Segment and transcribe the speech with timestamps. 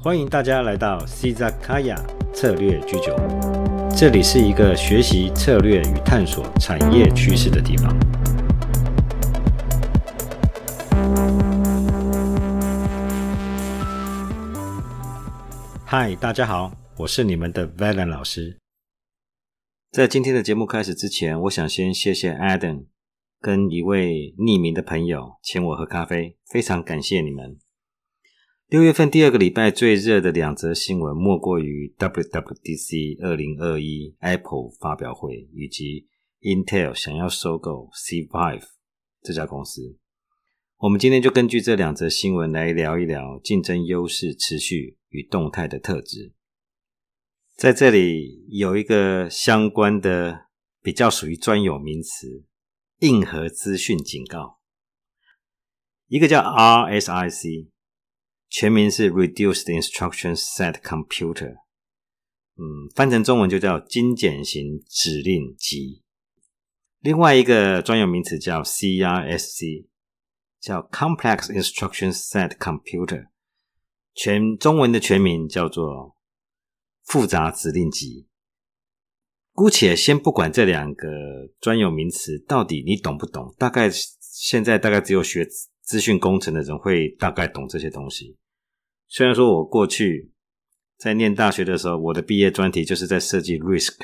[0.00, 1.96] 欢迎大家来到 c z a k a y a
[2.32, 7.92] 策略居酒屋，这里是一个学习策略与探索产业趋势的地方。
[15.84, 18.56] 嗨，大家好，我是你们的 Valen 老师。
[19.90, 22.84] 在今天的节目开始之前，我想先谢谢 Adam
[23.40, 27.58] 跟一位匿名的朋友请我喝咖啡，非常感谢你们。
[28.68, 36.06] 六月份第二个礼拜最热的两则新闻，莫过于 WWDC 二零二一 Apple 发表会，以及
[36.42, 38.64] Intel 想要收购 C Five
[39.22, 39.96] 这家公司。
[40.76, 46.34] 我们今天就根据这两则新闻来聊一聊竞争优势持续与动态的特质。
[47.56, 50.48] 在这里有一个相关的
[50.82, 52.44] 比较属于专有名词——
[53.00, 54.58] 硬核资讯警告，
[56.08, 57.70] 一个叫 RSIC。
[58.50, 61.56] 全名是 Reduced Instruction Set Computer，
[62.56, 66.02] 嗯，翻成中文就叫精简型指令集。
[67.00, 69.86] 另外一个专有名词叫 CRSC，
[70.60, 73.28] 叫 Complex Instruction Set Computer，
[74.14, 76.16] 全中文的全名叫做
[77.04, 78.26] 复杂指令集。
[79.52, 81.08] 姑且先不管这两个
[81.60, 83.90] 专有名词到底你懂不懂，大概
[84.20, 85.46] 现在大概只有学。
[85.88, 88.36] 资讯工程的人会大概懂这些东西。
[89.06, 90.30] 虽然说我过去
[90.98, 93.96] 在念大学的时候，我的毕业专题就是在设计 risk。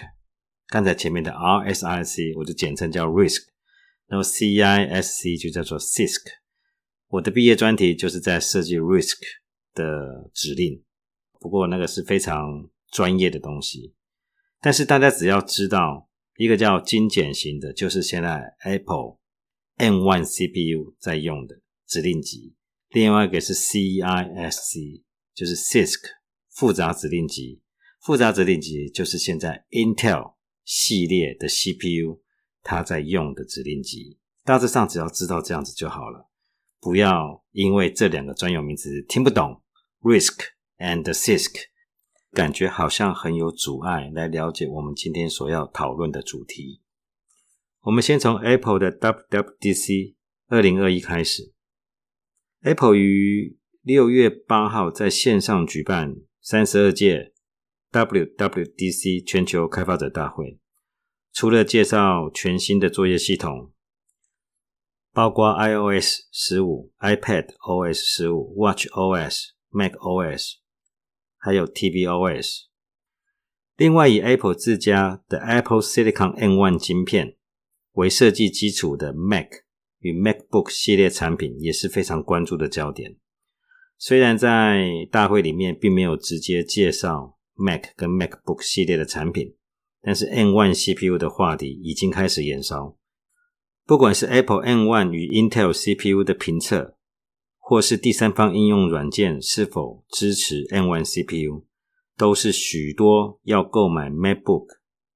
[0.69, 3.43] 刚才前面的 RSIC 我就简称叫 risk，
[4.07, 6.23] 然后 CISC 就叫做 CISC。
[7.09, 9.19] 我的毕业专题就是在设计 risk
[9.75, 10.83] 的指令，
[11.39, 13.95] 不过那个是非常专业的东西。
[14.63, 19.19] 但是大家只要知道一个叫精简型的，就是现在 Apple
[19.77, 21.61] M1 CPU 在用的。
[21.87, 22.55] 指令集，
[22.91, 25.03] 另外一个是 CISC，
[25.35, 25.99] 就是 CISC
[26.51, 27.61] 复杂指令集。
[28.01, 32.21] 复杂指令集就是现在 Intel 系列的 CPU
[32.63, 34.19] 它在用的指令集。
[34.45, 36.29] 大致上只要知道这样子就好了，
[36.79, 39.63] 不要因为这两个专有名词听不懂
[40.03, 40.35] RISC
[40.77, 41.51] and CISC，
[42.31, 46.83] 感觉好像很有阻碍来了解我们今天所要讨论的主题。
[47.81, 50.15] 我们先从 Apple 的 WWDC
[50.49, 51.54] 二零二一开始。
[52.65, 57.35] Apple 于六月八号在线上举办三十二届
[57.93, 60.59] WWDC 全球开发者大会，
[61.31, 63.71] 除了介绍全新的作业系统，
[65.13, 70.55] 包括 iOS 十五、iPad OS 十五、Watch OS、Mac OS，
[71.37, 72.63] 还有 tvOS。
[73.77, 77.37] 另外，以 Apple 自家的 Apple Silicon M1 晶片
[77.93, 79.64] 为设计基础的 Mac。
[80.05, 83.17] 与 MacBook 系列产品也是非常关注的焦点。
[83.97, 89.55] 虽然在大会里面并没有直接介绍 Mac 跟 MacBook 系列的产品，
[90.03, 92.99] 但是 M1 CPU 的话题已经开始延烧。
[93.87, 96.99] 不管是 Apple M1 与 Intel CPU 的评测，
[97.59, 101.65] 或是第三方应用软件是否支持 M1 CPU，
[102.19, 104.67] 都是许多要购买 MacBook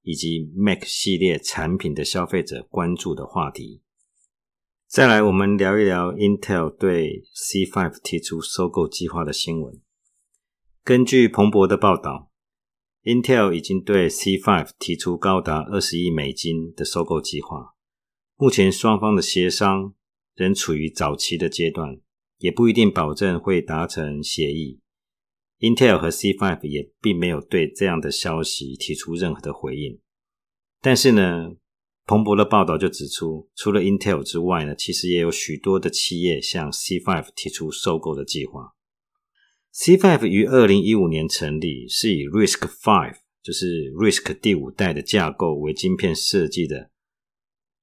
[0.03, 3.83] 以及 Mac 系列产品的消费者关注的话题。
[4.91, 9.83] 再来，我们聊一聊 Intel 对 C5 提出收购计划的新闻。
[10.83, 12.31] 根据彭博的报道
[13.05, 17.75] ，Intel 已经对 C5 提出高达二十亿美金的收购计划。
[18.37, 19.93] 目前双方的协商
[20.35, 22.01] 仍处于早期的阶段，
[22.39, 24.81] 也不一定保证会达成协议。
[25.59, 30.01] Intel 和 C5 也并没有对这样的消息提出任何的回应。
[30.81, 31.57] 但是呢？
[32.09, 38.73] 彭博的报道就指出，除了 Intel 之外呢，其实也有许多的企业向 C5 提出收购的计划。
[39.75, 46.91] C5 于二零一五年成立，是以 Risk Five 就是 Risk 第五代的架构为晶片设计的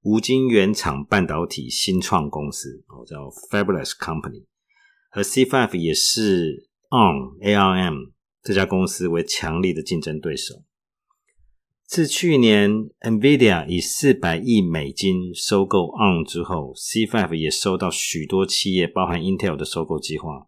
[0.01, 4.45] 无晶圆厂半导体新创公司，哦，叫 Fabulous Company。
[5.11, 10.63] 而 C5 也是 On ARM 这家公司为强力的竞争对手。
[11.85, 20.47] 自去年 Nvidia 以四百亿美金收购 ARM 之后，C5 也收到许多企业，包含 Intel 的收购计划。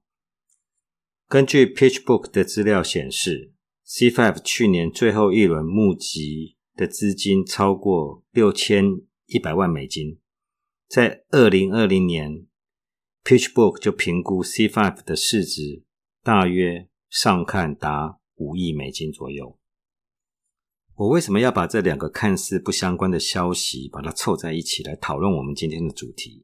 [1.27, 3.53] 根据 PitchBook 的资料显示
[3.85, 8.85] ，C5 去年最后一轮募集的资金超过六千
[9.27, 10.19] 一百万美金。
[10.87, 12.47] 在二零二零年
[13.23, 15.83] ，PitchBook 就评估 C5 的市值
[16.23, 19.59] 大约上看达五亿美金左右。
[20.97, 26.43] 我为什么要把这两个看似不相关的消息把它凑在一起来讨论我们今天的主题？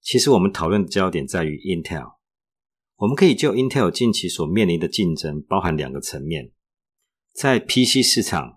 [0.00, 2.14] 其实我们讨论的焦点在于 Intel。
[2.96, 6.52] 我们可以就 Intel 近期所面临的竞争，包含两个层面，
[7.34, 8.54] 在 PC 市场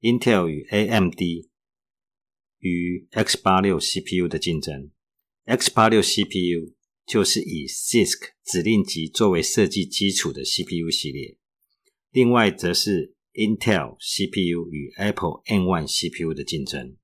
[0.00, 1.20] ，Intel 与 AMD
[2.60, 4.90] 与 X 八六 CPU 的竞争
[5.44, 6.72] ，X 八六 CPU
[7.06, 11.36] 就是以 CISC 指令集作为设计基础的 CPU 系列，
[12.10, 16.96] 另外则是 Intel CPU 与 Apple M1 CPU 的竞争。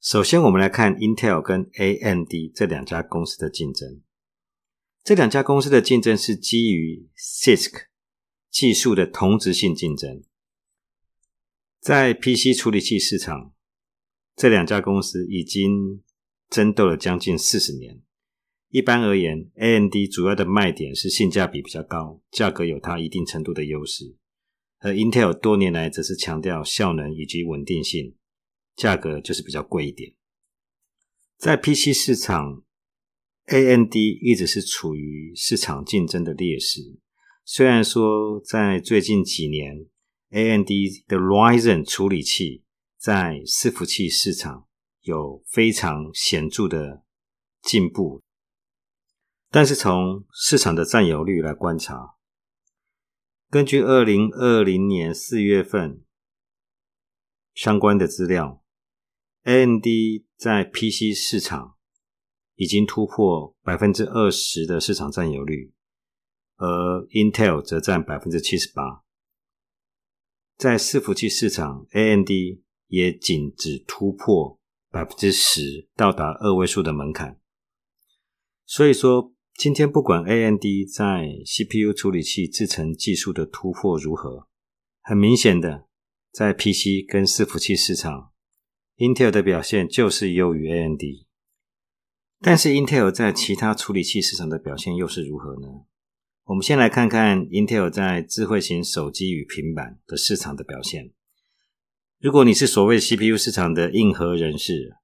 [0.00, 4.02] 首先，我们来看 Intel 跟 AMD 这两家公司的竞争。
[5.02, 7.86] 这两家公司的竞争是基于 CISC
[8.50, 10.22] 技术的同质性竞争。
[11.80, 13.54] 在 PC 处理器市场，
[14.36, 16.02] 这两家公司已经
[16.50, 18.02] 争斗了将近四十年。
[18.68, 24.16] 一般而言，AMD 主要的卖点是性价比比较高，价格有它一定程度的优势；
[24.84, 28.14] 而 Intel 多年来则是强调效能以及稳定性，
[28.76, 30.14] 价格就是比较贵一点。
[31.38, 32.62] 在 PC 市场。
[33.46, 36.80] AMD 一直是处于市场竞争的劣势。
[37.44, 39.84] 虽然说在最近几年
[40.30, 40.70] ，AMD
[41.06, 42.64] 的 Ryzen 处理器
[42.96, 44.66] 在伺服器市场
[45.02, 47.04] 有非常显著的
[47.60, 48.22] 进步，
[49.50, 52.13] 但是从市场的占有率来观察，
[53.50, 56.02] 根据二零二零年四月份
[57.54, 58.62] 相关的资料
[59.44, 59.86] ，AMD
[60.36, 61.74] 在 PC 市场。
[62.56, 65.74] 已经突破百分之二十的市场占有率，
[66.54, 69.02] 而 Intel 则占百分之七十八。
[70.56, 72.30] 在伺服器市场，AMD
[72.86, 77.40] 也仅只突破百分之十，到达二位数的门槛。
[78.64, 80.62] 所以说，今天不管 AMD
[80.92, 84.48] 在 CPU 处理器制程技术的突破如何，
[85.00, 85.86] 很明显的，
[86.32, 88.32] 在 PC 跟伺服器市场
[88.96, 91.02] ，Intel 的表现就是优于 AMD。
[92.40, 95.84] 但是 Intel 在其他处理器市场的表现又是如何呢？
[96.46, 101.12] 我们先来看看 Intel 在智慧型手机与平板的市场的表现。
[102.18, 104.96] 如果你是所谓 CPU 市场的硬核人士，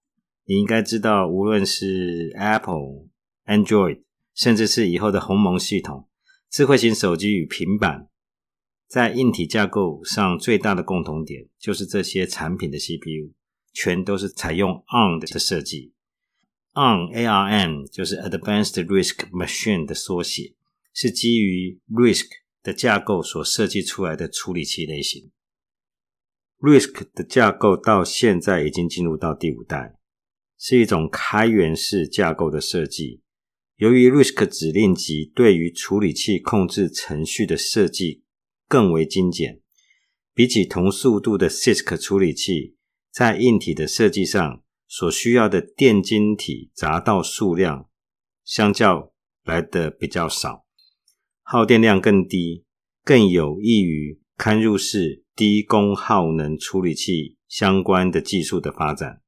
[0.44, 3.06] 你应该知道，无论是 Apple、
[3.46, 4.03] Android，
[4.40, 6.08] 甚至是以后的鸿蒙系统，
[6.48, 8.08] 智慧型手机与平板
[8.88, 13.34] 在硬体架构上最大的共同点，就是这些产品的 CPU
[13.75, 15.92] 全都是采用 ARM 的设计。
[16.72, 20.54] ARM ARM 就是 Advanced Risk Machine 的缩写，
[20.94, 22.25] 是基于 RISC
[22.62, 25.31] 的架构所设计出来的处理器类型。
[26.60, 29.98] RISC 的架构到现在已经进入到第五代，
[30.58, 33.20] 是一种开源式架构的设计。
[33.81, 38.23] 由于 RISC 指令集对于处理器控制程序的设计
[38.69, 39.62] 更为精简，
[40.35, 42.77] 比起同速度的 CISC 处理器，
[43.11, 44.62] 在硬体的设计上。
[44.87, 47.88] 所需要的电晶体闸道数量
[48.44, 49.12] 相较
[49.44, 50.67] 来的比较少，
[51.43, 52.65] 耗电量更低，
[53.05, 59.23] 更有益于嵌入式低功耗能处理器相关的技术的发展。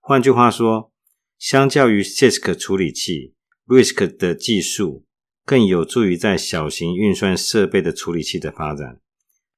[0.00, 0.92] 换句话说，
[1.38, 3.35] 相较于 CISC 处理器
[3.66, 5.04] ，RISC 的技术
[5.44, 9.00] 更有助于在小型运算设备的处理器的发展，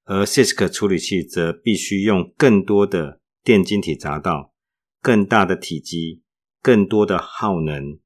[0.04, 4.52] 而 CISC 处理器则必须用更多的电晶体闸道。
[5.00, 6.22] 更大的体积，
[6.60, 8.00] 更多的耗能，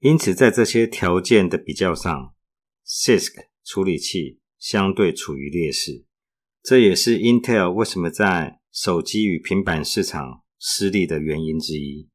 [0.00, 2.34] 因此在这些条件的比较上
[2.86, 6.04] ，CISC 处理器相对处于劣势。
[6.62, 12.10] 这也是 Intel 为什么在手机与平板市场失利的原因之一。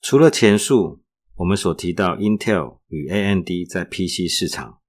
[0.00, 1.02] 除了前述
[1.40, 4.80] 我们所提到 Intel 与 AMD 在 PC 市场，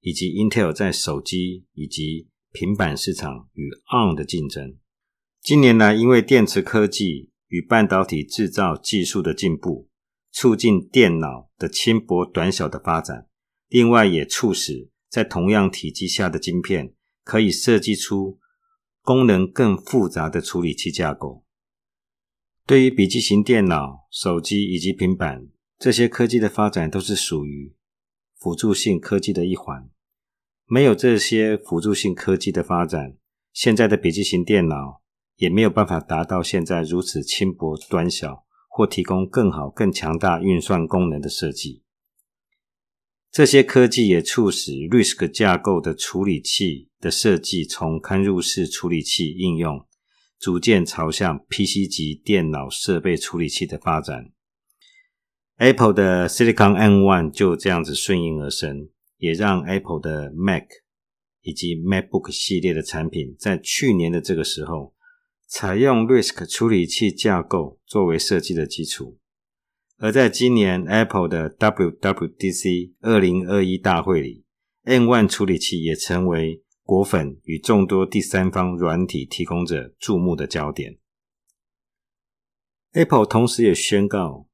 [0.00, 4.76] 以及 Intel 在手机以及平板市场与 ARM 的竞争，
[5.40, 7.30] 近年来因为电池科技。
[7.50, 9.88] 与半导体制造技术的进步，
[10.30, 13.26] 促进电脑的轻薄短小的发展。
[13.66, 18.38] 另外，也促使在同样体积下的晶片可以设计出
[19.02, 21.44] 功能更复杂的处理器架构。
[22.64, 25.48] 对于笔记型电脑、手机以及平板
[25.80, 27.74] 这些科技的发展，都是属于
[28.38, 29.90] 辅助性科技的一环。
[30.66, 33.16] 没有这些辅助性科技的发展，
[33.52, 35.00] 现在的笔记型电脑。
[35.36, 41.82] 也没有办法达到现在如此轻薄短小，或提供更好、更强大运算功能的设计。
[43.32, 49.86] 这些科技也促使 RISC 架构的处理器的设计从嵌入式处理器应用，
[50.38, 54.32] 逐渐朝向 PC 级电脑设备处理器的发展。
[55.60, 58.88] Apple 的 Silicon M1 就这样子顺应而生，
[59.18, 60.64] 也让 Apple 的 Mac
[61.42, 64.94] 以及 MacBook 系列的产品在去年的这个时候。
[65.52, 69.18] 采用 RISC 处理器架构作为设计的基础，
[69.98, 74.44] 而在今年 Apple 的 WWDC 二零二一大会里
[74.84, 80.98] ，M1 处理器也成为果粉与众多第三方软体提供者注目的焦点。
[82.92, 84.46] Apple 同时也宣告，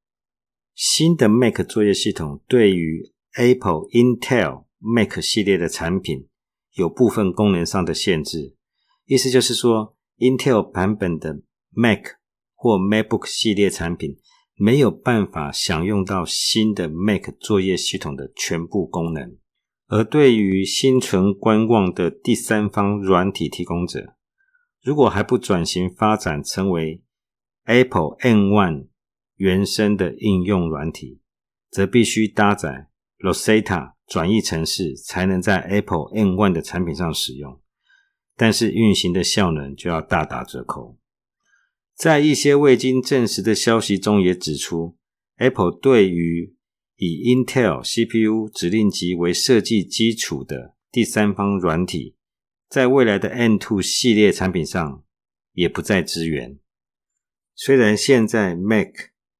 [0.76, 6.28] 新的 Mac 作业系统对于 Apple Intel Mac 系列的产品
[6.75, 8.54] 有部分功能上的限制，
[9.06, 11.40] 意思就是说，Intel 版本的
[11.71, 12.16] Mac
[12.54, 14.18] 或 MacBook 系列产品
[14.54, 19.38] 没有办法享用到新的 Mac 作业系统的全部功能。
[19.87, 24.14] 而对于心存观望的第三方软体提供者，
[24.83, 27.02] 如果还不转型发展成为
[27.64, 28.88] Apple N One
[29.37, 31.21] 原生的应用软体，
[31.71, 32.88] 则必须搭载
[33.19, 37.61] Rosetta 转译程式，才能在 Apple M1 的产品上使用。
[38.37, 40.99] 但是运行的效能就要大打折扣。
[41.95, 44.99] 在一些未经证实的消息中也指出
[45.37, 46.55] ，Apple 对于
[46.97, 52.16] 以 Intel CPU 指令集为设计基础的第三方软体，
[52.69, 55.02] 在未来的 M2 系列产品上
[55.52, 56.59] 也不再支援。
[57.55, 58.88] 虽然现在 Mac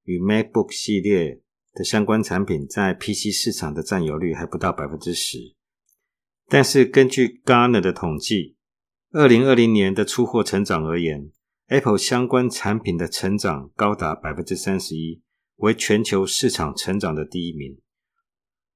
[0.07, 1.43] 与 MacBook 系列
[1.75, 5.55] 的相关产品在 PC 市场的占有率还不到百分之十，
[6.49, 8.57] 但是根据 Gartner 的统计，
[9.11, 11.31] 二零二零年的出货成长而言
[11.67, 15.23] ，Apple 相关产品的成长高达百分之三十一，
[15.57, 17.79] 为全球市场成长的第一名。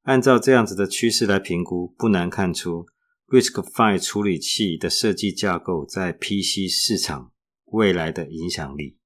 [0.03, 2.87] 按照这样子的趋势来评估，不难看出
[3.29, 7.33] RISC-V 处理器的设计架构在 PC 市场
[7.67, 9.00] 未来的影响力。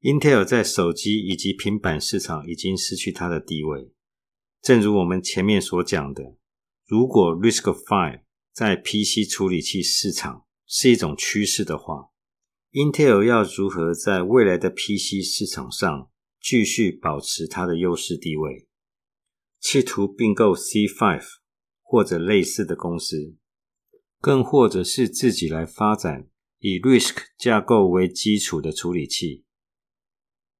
[0.00, 3.90] Intel 在手机以及平板市场已经失去它的地位。
[4.62, 6.36] 正如我们前面所讲的，
[6.86, 12.10] 如果 RISC-V 在 PC 处理器市场是一种趋势的话
[12.72, 18.68] ，Intel 要如何在未来的 PC 市场上继续保持它的优势地位？
[19.60, 21.20] 企图并购 C5
[21.82, 23.34] 或者类似的公司，
[24.20, 26.28] 更或者是自己来发展
[26.60, 29.44] 以 RISC 架构为基础的处理器。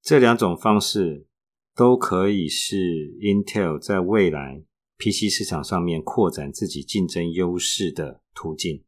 [0.08, 1.26] 这两种方式
[1.74, 2.76] 都可以是
[3.20, 4.64] Intel 在未来
[4.96, 8.82] PC 市场上面扩展自己竞争优势的途径。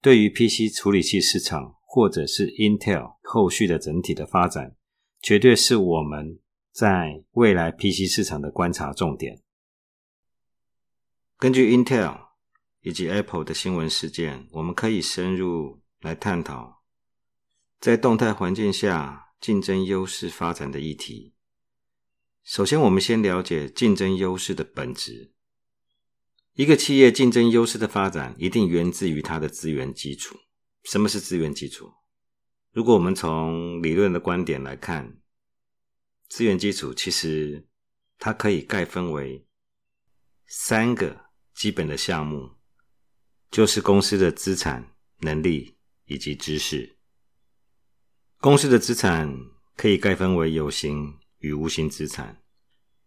[0.00, 4.74] 对于 PC 处理器市场，或者是 Intel 后续的整体的发展，
[5.22, 6.40] 绝对是我们
[6.72, 9.42] 在未来 PC 市场的观察重点。
[11.38, 12.18] 根据 Intel
[12.80, 16.82] 以及 Apple 的新闻事件，我们可以深入来探讨，
[17.78, 19.20] 在动态环境下。
[19.44, 21.34] 竞争优势发展的议题。
[22.42, 25.34] 首先，我们先了解竞争优势的本质。
[26.54, 30.40] 一个企业竞争优势的发展，一定源自于它的资源基础。
[30.84, 31.92] 什么是资源基础？
[32.72, 35.20] 如果我们从理论的观点来看，
[36.26, 37.68] 资源基础其实
[38.18, 39.46] 它可以概分为
[40.46, 42.52] 三个基本的项目，
[43.50, 46.93] 就是公司的资产、能力以及知识。
[48.44, 49.34] 公司的资产
[49.74, 52.42] 可以概分为有形与无形资产。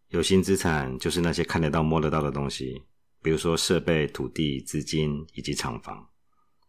[0.08, 2.82] 有形资产就是那些看得到、摸得到的东西，
[3.22, 6.10] 比如说设备、土地、资金以及厂房。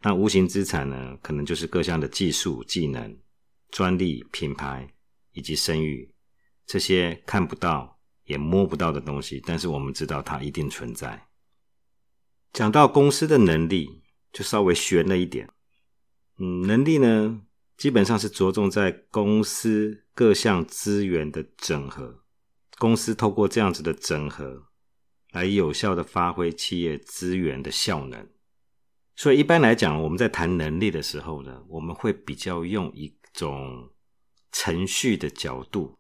[0.03, 3.19] 那无形资产呢，可能就是各项的技术、技能、
[3.71, 4.87] 专利、品牌
[5.33, 6.15] 以及声誉，
[6.67, 11.27] 这些看不到也摸不到的东西，但是我们知道它一定存在。
[12.53, 15.49] 讲到公司的能力，就稍微悬了一点。
[16.37, 17.41] 嗯，能力呢？
[17.79, 22.25] 基本上是着重在公司各项资源的整合，
[22.77, 24.67] 公司透过这样子的整合，
[25.31, 28.29] 来有效的发挥企业资源的效能。
[29.15, 33.89] 所以一般来讲，我们在谈能力的时候呢，我们会比较用一种
[34.51, 35.97] 程序的角度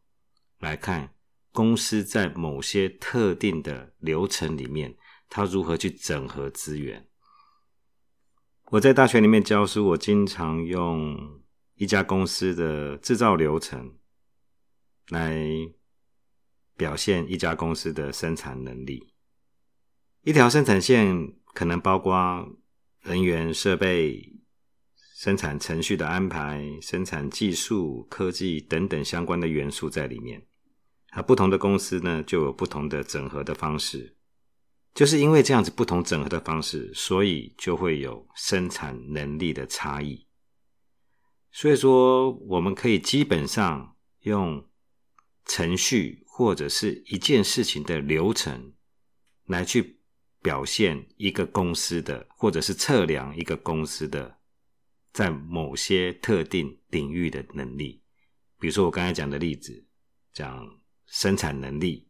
[0.58, 1.14] 来看
[1.52, 4.97] 公司在某些特定的流程里面，
[5.28, 7.06] 它如何去整合资源。
[8.73, 11.40] 我在大学里面教书，我经常用。
[11.78, 13.94] 一家公司的制造流程，
[15.11, 15.40] 来
[16.76, 19.14] 表现一家公司的生产能力。
[20.23, 22.49] 一条生产线可能包括
[23.02, 24.40] 人员、设备、
[25.14, 30.44] 生产程序的安排、生产技术、科技等等相关的元素在里面。
[31.12, 34.16] 而不同的公司呢，就有不同的整合的方式。
[34.94, 40.27] 就是因为这样子不同整合的方式，所以就会有生产能力的差异。
[41.50, 44.69] 所以说，我们可以基本上用
[45.45, 48.75] 程序或者是一件事情的流程
[49.47, 50.00] 来去
[50.40, 54.38] 表现一个公司的，或者是测量一个公司的
[55.12, 58.02] 在某些特定领域的能力。
[58.61, 59.87] 比如说我刚才讲的例子，
[60.33, 62.09] 讲生产能力，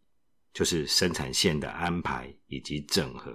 [0.52, 3.35] 就是生产线的安排以及整合，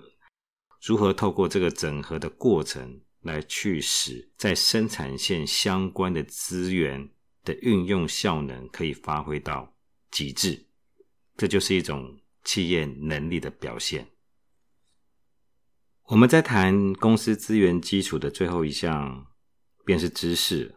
[0.86, 7.10] 如何透过这个整合的过程来去使在生产线相关的资源
[7.44, 9.76] 的运用效能可以发挥到
[10.12, 10.68] 极致，
[11.36, 14.08] 这就是一种企业能力的表现。
[16.08, 19.26] 我们在谈公司资源基础的最后一项，
[19.86, 20.76] 便是知识，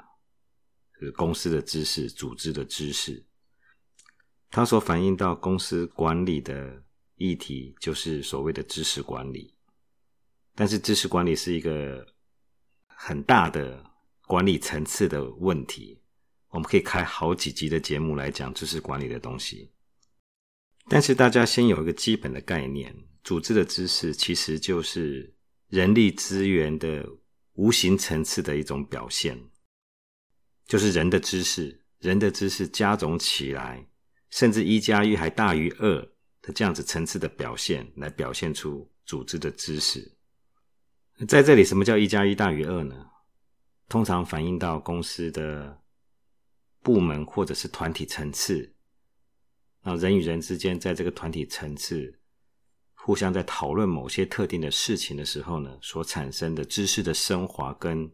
[1.01, 3.27] 是公司的知识、组织的知识。
[4.49, 6.85] 它所反映到公司管理的
[7.17, 9.55] 议题，就是所谓的知识管理。
[10.55, 12.07] 但是，知识管理是一个
[12.99, 13.85] 很大的
[14.27, 16.01] 管理层次的问题，
[16.49, 19.71] 我们可以开好几集的节目来讲知识管理的东西。
[20.89, 22.95] 但是，大家先有一个基本的概念。
[23.23, 25.35] 组织的知识其实就是
[25.67, 27.05] 人力资源的
[27.55, 29.37] 无形层次的一种表现，
[30.65, 33.85] 就是人的知识，人的知识加总起来，
[34.31, 36.01] 甚至一加一还大于二
[36.41, 40.16] 的这样子层次的表现，来表现出组织的知识。
[41.27, 43.07] 在这里，什么叫一加一大于二呢？
[43.89, 45.81] 通常反映到公司的
[46.83, 48.75] 部门或者是团体层次，
[49.83, 52.21] 那人与人之间在这个团体层次。
[52.93, 58.13] 互相在讨论某些特定的事情的时候呢，所产生的知识的升华跟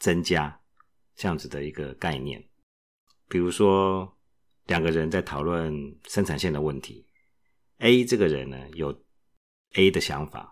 [0.00, 0.60] 增加，
[1.14, 2.44] 这样子的一个概念。
[3.28, 4.18] 比如说，
[4.66, 5.72] 两个人在讨论
[6.08, 7.06] 生产线的问题
[7.78, 9.04] ，A 这个人呢有
[9.74, 10.51] A 的想法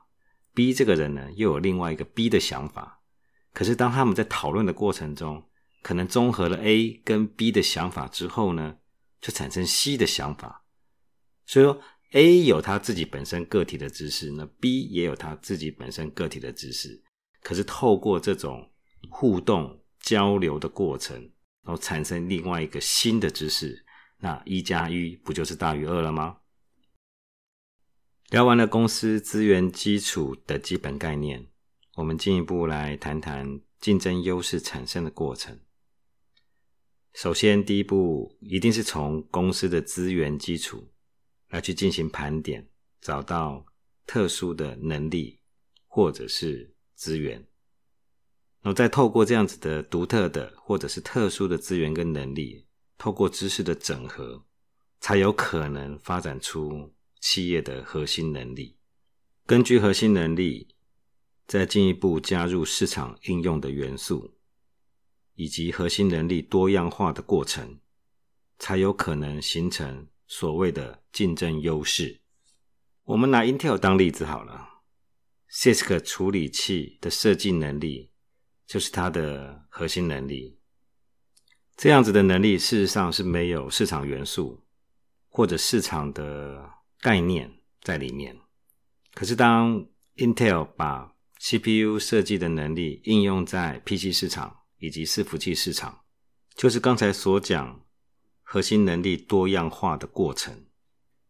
[0.54, 3.00] ，B 这个人呢又有另外一个 B 的想法。
[3.52, 5.44] 可是当他们在讨论的过程中，
[5.82, 8.76] 可能综合了 A 跟 B 的想法之后呢，
[9.20, 10.64] 就产生 C 的想法。
[11.46, 11.80] 所以说。
[12.12, 17.00] A 有他自己本身个体的知识，那 B 也有他自己本身个体的知识。
[17.40, 18.68] 可是透过这种
[19.08, 21.16] 互动交流的过程，
[21.62, 23.84] 然后产生另外一个新的知识，
[24.18, 26.38] 那一加一不就是大于二了吗？
[28.30, 31.48] 聊完了公司资源基础的基本概念，
[31.96, 35.58] 我们进一步来谈谈竞争优势产生的过程。
[37.12, 40.90] 首先，第一步一定是从公司的资源基础。
[41.48, 42.64] 来去进行盘点，
[43.00, 43.66] 找到
[44.06, 45.40] 特殊的能力
[45.88, 47.38] 或者是资源，
[48.62, 52.64] 然后再透过这样子的独特的或者是特殊的资源跟能力，
[52.96, 54.44] 透过知识的整合，
[55.00, 58.76] 才有可能发展出企业的核心能力。
[59.46, 60.68] 根据核心能力，
[61.46, 64.34] 再进一步加入市场应用的元素，
[65.34, 67.78] 以及核心能力多样化的过程，
[68.58, 70.08] 才有可能形成。
[70.32, 72.20] 所谓的竞争优势，
[73.02, 74.82] 我们拿 Intel 当例子好了。
[75.50, 78.12] CISC 处理器的设计能力
[78.64, 80.60] 就是它的核心能力。
[81.76, 84.62] 这样子的能力事实上是没有市场元素
[85.28, 88.38] 或者市场的概念在里面。
[89.14, 89.86] 可是当
[90.16, 96.00] Intel 把 CPU 设计的能力应用在 PC 市场以及伺服器市场，
[96.54, 97.80] 就是刚才所讲。
[98.52, 100.66] 核心能力多样化的过程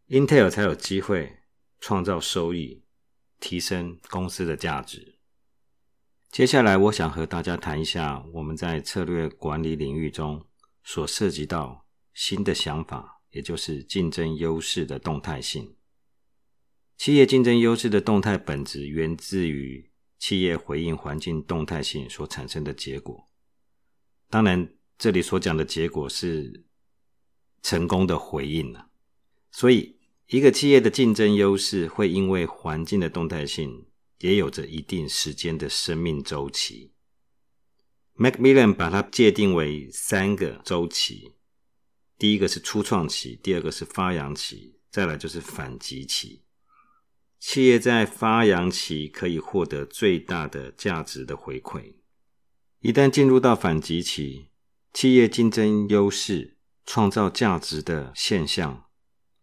[0.08, 1.40] ，Intel 才有机会
[1.78, 2.82] 创造收益，
[3.38, 5.18] 提升公司的价值。
[6.30, 10.46] 接下来，我想和大家谈一下我们在策略管理领域中
[10.82, 15.76] 所涉及到新的想法，也就是竞争优势的动态性。
[16.96, 23.28] 企业竞争优势的动态本质源自于企业回应环境动态性所产生的结果。
[24.28, 26.66] 当然，这里所讲的结果是。
[27.62, 28.88] 成功的回应了，
[29.50, 33.84] 所以一个企业的竞争优势会因为环境的动态性，
[34.20, 36.94] 也有着一定时间的生命周期。
[38.16, 41.34] Macmillan 把它界定为三个周期：
[42.20, 46.44] 第一个是初创期，第二个是发扬期，再来就是反击期。
[47.40, 51.94] 企业在发扬期可以获得最大的价值的回馈，
[52.80, 54.50] 一旦进入到反击期，
[54.92, 56.58] 企业竞争优势。
[56.86, 58.86] 创造价值的现象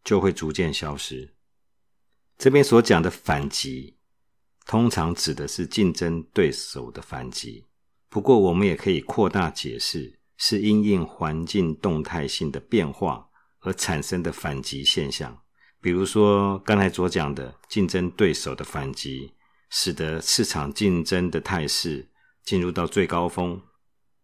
[0.04, 1.36] 就会逐渐消失。
[2.38, 3.96] 这边所讲的反击，
[4.66, 7.64] 通常指的是竞争对手的反击。
[8.10, 13.28] 不过，我们也可以扩大解释，是因应环境动态性的变化
[13.62, 15.42] 而产生的反击现象。
[15.82, 19.34] 比如说，刚才所讲的竞争对手的反击，
[19.70, 22.10] 使得市场竞争的态势
[22.44, 23.62] 进入到最高峰，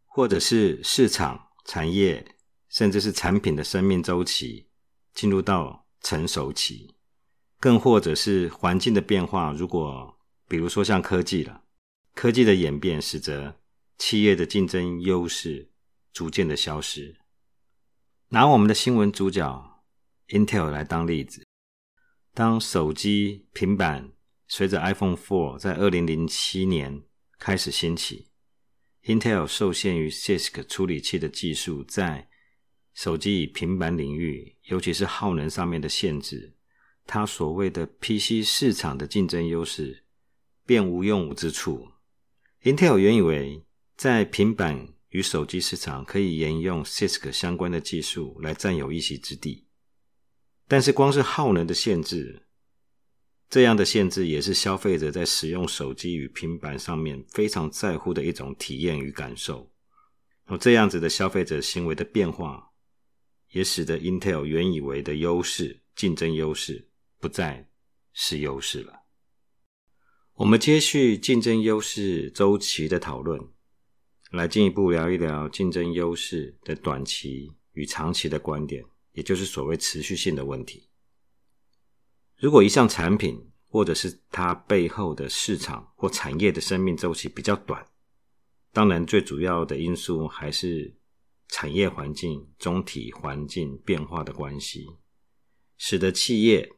[0.06, 2.26] 或者是市场产业。
[2.70, 4.66] 甚至是产品的生命周期
[5.14, 6.96] 进入到成熟期，
[7.60, 9.54] 更或者是环境的变化。
[9.56, 11.62] 如果比如说像科技了，
[12.16, 13.60] 科技的演变使得
[14.00, 15.70] 企业的竞争优势
[16.14, 17.18] 逐渐的消失。
[18.30, 19.84] 拿我们的新闻主角
[20.30, 21.46] Intel 来当例子。
[22.34, 24.14] 当手机、平板
[24.48, 27.04] 随着 iPhone 4在二零零七年
[27.38, 28.30] 开始兴起
[29.04, 32.30] ，Intel 受限于 CISC 处理器的技术，在
[32.94, 36.56] 手机与平板领域，尤其是耗能上面的限制，
[37.06, 40.04] 它所谓的 PC 市场的竞争优势
[40.66, 41.92] 便无用武之处。
[42.64, 49.68] Intel 原以为在平板与手机市场可以沿用 CISC 相关的技术来占有一席之地。
[50.68, 52.48] 但是，光是耗能的限制，
[53.48, 59.72] 这样的限制也是消费者在使用手机与平板上面非常在乎的一种体验与感受。
[60.48, 62.72] 哦，这样子的消费者行为的变化，
[63.52, 67.70] 也使得 Intel 原以为的优势、竞争优势不再
[68.14, 69.04] 是优势了。
[70.34, 73.40] 我们接续竞争优势周期的讨论，
[74.34, 78.84] 来进一步聊一聊竞争优势的短期与长期的观点。
[79.14, 80.90] 也就是所谓持续性的问题。
[82.40, 87.86] 如果一项产品或者是它背后的市场或产业的生命周期比较短，
[88.72, 90.98] 当然最主要的因素还是
[91.48, 94.88] 产业环境总体环境变化的关系，
[95.78, 96.74] 使得企业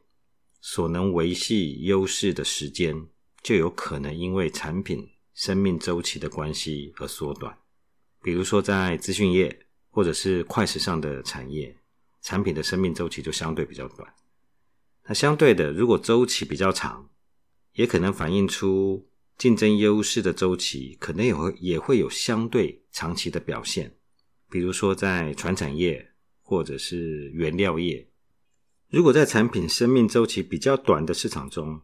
[0.60, 3.08] 所能维系优势的时间
[3.42, 7.56] 就有可能因为产品生命周期的关系而缩短。
[8.20, 9.56] 比如说在资讯业
[9.90, 11.78] 或者是快时尚的产业。
[12.22, 14.12] 产品的生命周期就相对比较短，
[15.04, 17.08] 那相对的，如果周期比较长，
[17.74, 23.96] 也可能反映出竞争优势的周期，可能也会也会有相对长期的表现。
[24.50, 28.08] 比如说在船产业或者是原料业，
[28.88, 31.80] 如果在产品生命周期比较短的市场中，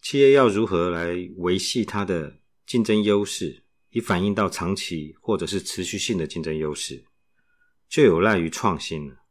[0.00, 7.04] 企业要如何来维系它的竞争优势，以反映到长期或者是持续性的竞争优势，
[7.88, 9.22] 就有赖于创新了。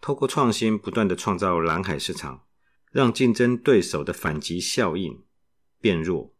[0.00, 2.44] 透过创新，不断的创造蓝海市场，
[2.90, 5.22] 让竞争对手的反击效应
[5.80, 6.34] 变弱，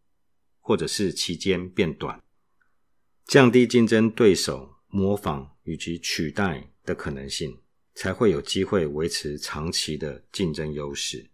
[0.59, 2.23] 或者是期间变短，
[3.25, 7.61] 降低竞争对手模仿以及取代的可能性，
[7.95, 11.31] 才会有机会维持长期的竞争优势。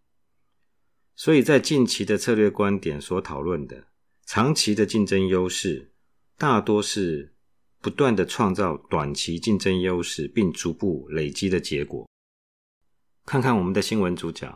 [1.17, 3.88] 所以在近期的策略观点所讨论的
[4.31, 5.91] 长期的竞争优势，
[6.37, 7.35] 大多是
[7.81, 12.07] 不断的创造短期竞争优势，并逐步累积的结果。
[13.25, 14.55] 看看我们的新闻主角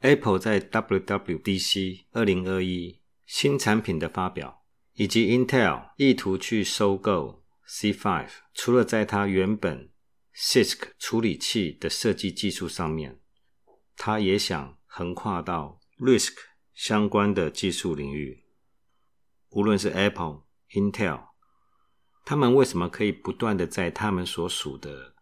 [0.00, 4.62] ，Apple 在 WWDC 二零二一新产品的发表，
[4.94, 9.90] 以及 Intel 意图去收购 C5，除了在它原本
[10.34, 13.20] CISC 处理器的设计技术上面，
[13.94, 16.32] 它也想横跨到 RISC
[16.72, 18.41] 相关的技术领域。
[19.52, 21.28] 无论是 Apple、Intel，
[22.26, 25.14] 他们为什么可以不断的在他们所属的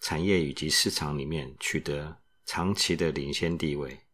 [0.00, 2.18] 产业以及市场里面取得？
[2.48, 4.06] 长期的领先地位，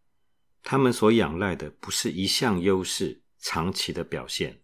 [0.62, 4.62] 他们所仰赖的不是一项优势长期的表现，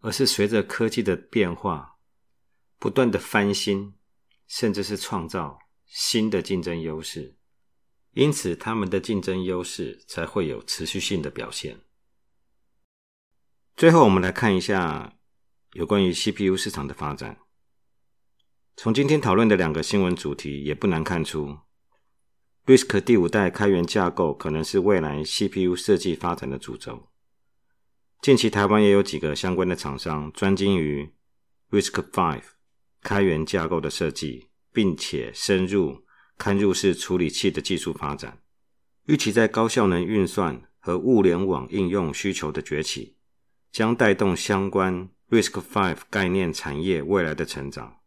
[0.00, 1.98] 而是随着科技的变化，
[2.78, 3.92] 不断的翻新，
[4.48, 7.36] 甚至是创造新的竞争优势。
[8.12, 11.78] 因此，他们的竞争优势才会有持续性的表现。
[13.76, 15.18] 最后，我们来看一下
[15.74, 17.36] 有关于 CPU 市场的发展。
[18.74, 21.58] 从今天讨论的两个新闻主题，也不难看出。
[22.64, 27.10] RISC 第五代开源架构可能是未来 CPU 设计发展的主轴。
[28.22, 31.12] 近期台湾也有几个相关的厂商专精于
[31.70, 32.42] RISC-V
[33.02, 36.02] 开源架构的设计，并且深入
[36.38, 38.42] 嵌入式处理器的技术发展。
[39.04, 43.15] 预期在高效能运算和物联网应用需求的崛起，
[43.76, 47.98] 将带动相关 Risk Five 概念产业未来的成长。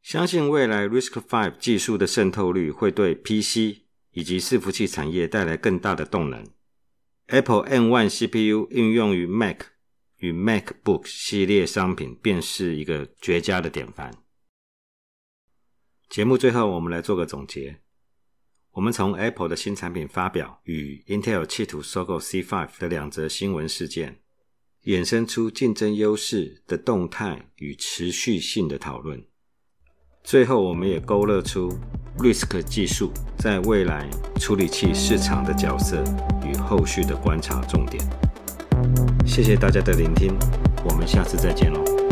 [0.00, 6.46] 相信未来 Risk Five 技术的渗透率会对 PC 以及伺服器产业带来更大的动能。
[7.26, 9.62] Apple M1 CPU 应用于 Mac
[10.18, 14.16] 与 MacBook 系列商品，便是一个绝佳的典范。
[16.08, 17.80] 节目最后，我们来做个总结。
[18.70, 24.20] 我们从 Apple 的新产品发表与 Intel 企图收购 C5 的两则新闻事件，
[24.84, 29.24] 衍生出竞争优势的动态与持续性的讨论。
[30.22, 31.70] 最后，我们也勾勒出
[32.18, 34.08] RISC 技术在未来
[34.40, 36.02] 处理器市场的角色
[36.46, 38.02] 与后续的观察重点。
[39.26, 40.34] 谢谢大家的聆听，
[40.84, 42.03] 我们下次再见喽。